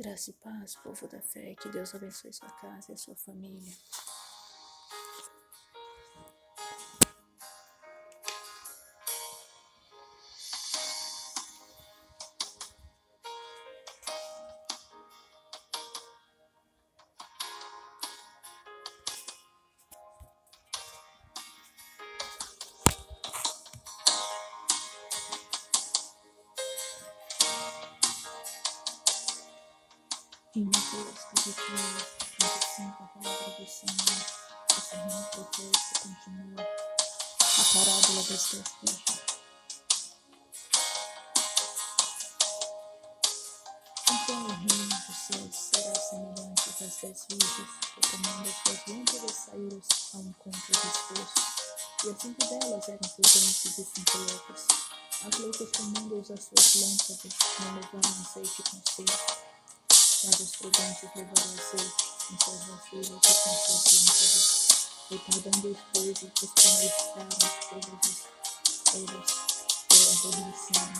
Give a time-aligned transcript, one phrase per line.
[0.00, 3.72] Graça e paz, povo da fé, que Deus abençoe sua casa e a sua família.
[30.58, 31.78] Em Mateus capítulo
[32.40, 34.26] 25, a palavra do Senhor,
[34.66, 36.66] o sermão profético continua
[37.38, 39.22] a parábola das dez virgens.
[44.10, 49.36] Então o reino dos céus será semelhante às dez virgens que tomando as suas lâmpadas
[49.36, 49.80] saíram
[50.14, 51.34] ao encontro do esposo.
[52.04, 54.66] E as cinco delas eram prudentes e cinco loucas.
[55.24, 59.47] As loucas tomando as suas lâmpadas não levaram azeite consigo
[60.24, 60.50] mas os
[61.14, 64.46] levaram azeite em suas vasilhas e com suas lâmpadas,
[65.10, 65.78] retardando os
[66.32, 67.38] que meditaram
[67.70, 68.28] todas as
[68.94, 69.30] elas
[69.92, 70.98] e adormeceram.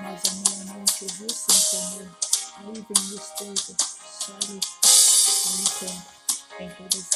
[0.00, 2.08] Mas à meia-noite ouviu-se um clamor,
[2.56, 3.72] aí vem o esposo,
[4.20, 4.60] sai
[5.44, 6.04] ao encontro,
[6.60, 7.08] em todas,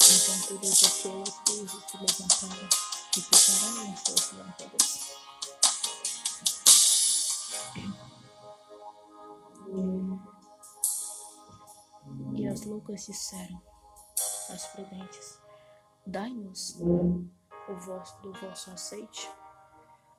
[0.00, 2.68] então todas aquelas coisas se levantaram
[3.16, 4.88] e prepararam suas lâmpadas.
[12.34, 13.60] E as loucas disseram
[14.50, 15.40] às prudentes:
[16.06, 17.28] Dai-nos o
[17.74, 19.30] vosso, do vosso azeite,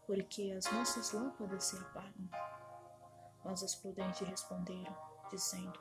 [0.05, 2.29] porque as nossas lâmpadas se apagam.
[3.43, 4.95] Mas as prudentes responderam,
[5.31, 5.79] dizendo: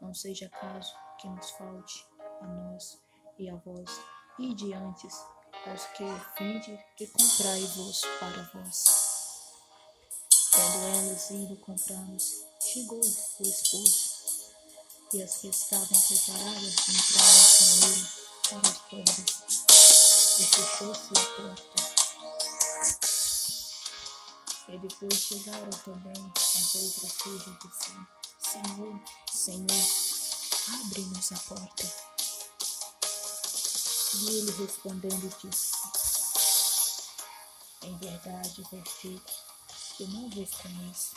[0.00, 2.06] Não seja caso que nos falte
[2.40, 3.02] a nós
[3.38, 4.00] e a vós,
[4.38, 5.08] e diante
[5.66, 6.04] aos que
[6.38, 9.09] vinde e comprai-vos para vós.
[10.52, 14.10] Tendo elas ido comprar-nos, chegou o esposo
[15.12, 18.06] e as que estavam preparadas entraram com ele
[18.48, 19.60] para as portas
[20.38, 21.80] e fechou-se a porta.
[24.68, 28.08] E depois chegaram também as outras filhas dizendo,
[28.40, 29.00] Senhor,
[29.32, 29.84] Senhor,
[30.80, 31.84] abre-nos a porta.
[34.14, 35.72] E ele respondendo disse,
[37.82, 38.88] Em verdade vos
[40.00, 41.14] que não vos conheço.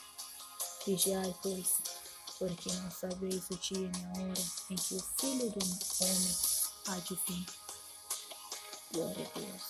[0.85, 1.75] Vigiai, pois,
[2.37, 5.65] porque não sabeis o dia nem a hora em que o Filho do
[6.03, 6.37] Homem
[6.89, 7.45] há de vir.
[8.91, 9.63] Glória a Deus.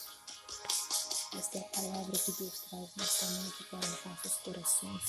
[1.37, 5.03] Esta é a palavra que Deus traz nesta noite para os nossos corações.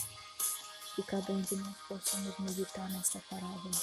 [0.94, 3.82] Que cada um de nós possamos meditar nesta parábola.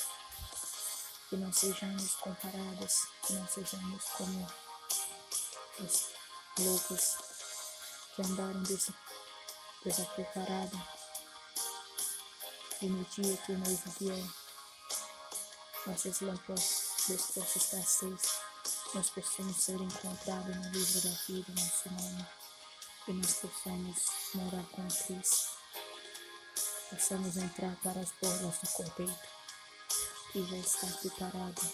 [1.31, 2.93] Que não sejamos comparadas,
[3.25, 4.47] que não sejamos como
[5.79, 6.05] os
[6.59, 7.15] loucos
[8.15, 8.61] que andaram
[9.83, 10.79] desapreparados
[12.81, 14.27] e no dia que o noivo vier,
[15.85, 18.41] nossas lâmpadas possam estar acesas,
[18.95, 22.27] nós possamos ser encontrados no livro da vida, nosso nome,
[23.07, 23.97] e nós possamos
[24.33, 25.51] morar com Cristo,
[26.89, 29.19] possamos entrar para as bordas do Cordeiro,
[30.31, 31.73] que já está preparado,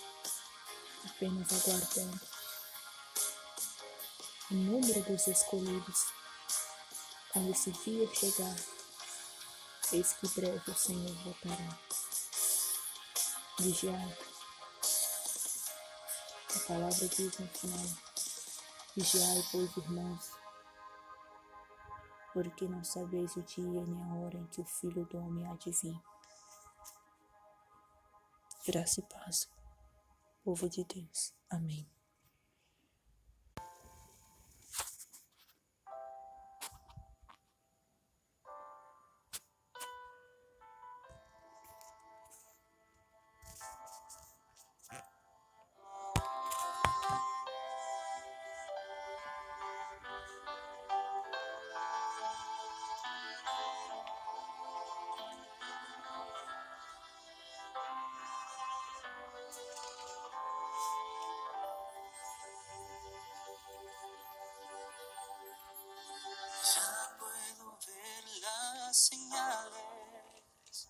[1.05, 2.21] apenas aguardando.
[4.51, 6.16] O número dos escolhidos,
[7.37, 8.55] quando esse dia chegar,
[9.93, 11.79] Eis que breve o Senhor voltará.
[13.59, 14.17] Vigiai.
[16.55, 17.85] A palavra diz no final:
[18.95, 20.31] Vigiai, pois, irmãos,
[22.33, 25.55] porque não sabeis o dia nem a hora em que o Filho do Homem há
[25.55, 26.01] de vir.
[28.65, 29.47] Graça e paz,
[30.43, 31.33] povo de Deus.
[31.51, 31.87] Amém.
[69.07, 70.89] Señales.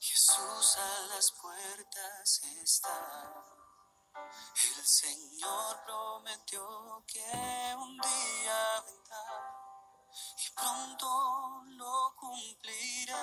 [0.00, 3.44] Jesús a las puertas está.
[4.14, 9.26] El Señor prometió que un día vendrá
[10.38, 13.16] y pronto lo cumplirá.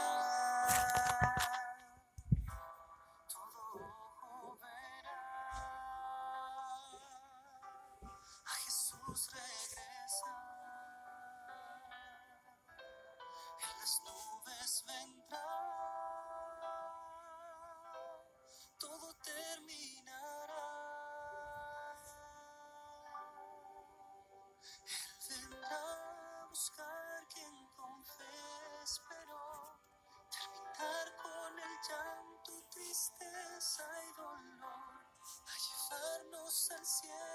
[18.79, 20.63] Todo terminará.
[25.29, 29.79] Él vendrá a buscar quien con fe esperó,
[30.29, 35.01] terminar con el llanto, tristeza y dolor,
[35.47, 37.32] a llevarnos al cielo,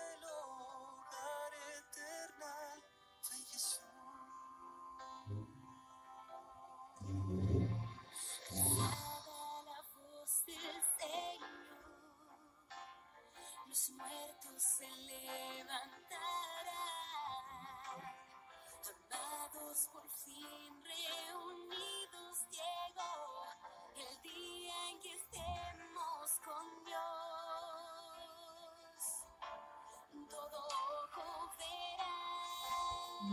[33.21, 33.25] A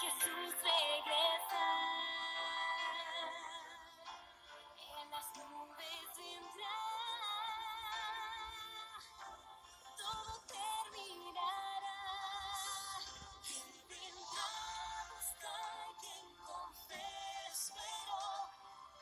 [0.00, 1.78] Jesús regresar,
[4.76, 6.78] en las nubes vendrá,
[9.96, 12.00] todo terminará.
[13.46, 17.06] Intentamos buscar quien con fe
[17.52, 18.18] espero,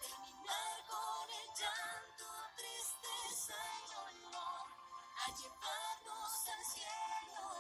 [0.03, 2.29] terminar con el llanto,
[2.59, 4.69] tristeza y dolor,
[5.17, 7.52] a llevarnos al cielo.